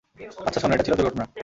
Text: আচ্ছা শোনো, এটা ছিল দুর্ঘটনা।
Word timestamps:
আচ্ছা 0.47 0.59
শোনো, 0.61 0.73
এটা 0.75 0.83
ছিল 0.83 0.95
দুর্ঘটনা। 0.95 1.25